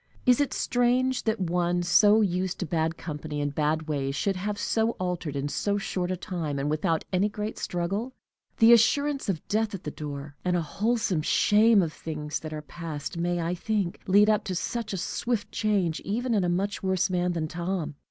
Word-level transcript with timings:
Is 0.25 0.41
it 0.41 0.51
strange 0.51 1.25
that 1.25 1.39
one 1.39 1.83
so 1.83 2.21
used 2.21 2.57
to 2.59 2.65
bad 2.65 2.97
company 2.97 3.39
and 3.39 3.53
bad 3.53 3.83
ways 3.87 4.15
should 4.15 4.35
have 4.35 4.57
so 4.57 4.93
altered, 4.93 5.35
in 5.35 5.47
so 5.47 5.77
short 5.77 6.09
a 6.09 6.17
time, 6.17 6.57
and 6.57 6.71
without 6.71 7.05
any 7.13 7.29
great 7.29 7.59
struggle? 7.59 8.11
The 8.57 8.73
assurance 8.73 9.29
of 9.29 9.47
death 9.47 9.75
at 9.75 9.83
the 9.83 9.91
door, 9.91 10.35
and 10.43 10.55
a 10.57 10.61
wholesome 10.63 11.21
shame 11.21 11.83
of 11.83 11.93
things 11.93 12.39
that 12.39 12.51
are 12.51 12.63
past, 12.63 13.15
may, 13.19 13.41
I 13.41 13.53
think, 13.53 13.99
lead 14.07 14.27
up 14.27 14.43
to 14.45 14.55
such 14.55 14.91
a 14.91 14.97
swift 14.97 15.51
change, 15.51 15.99
even 15.99 16.33
in 16.33 16.43
a 16.43 16.49
much 16.49 16.81
worse 16.81 17.11
man 17.11 17.33
than 17.33 17.47
Tom. 17.47 17.93